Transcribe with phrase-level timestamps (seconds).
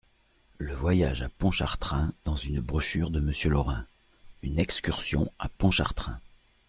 [0.57, 3.85] Le Voyage à Pontchartrain, dans une brochure de Monsieur Lorin:
[4.41, 6.19] UNE EXCURSION A PONTCHARTRAIN.